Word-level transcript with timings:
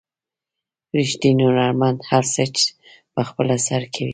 ریښتینی 0.97 1.43
هنرمند 1.49 1.99
هر 2.09 2.23
څه 2.33 2.43
په 3.13 3.21
خپل 3.27 3.47
سر 3.67 3.81
کوي. 3.93 4.09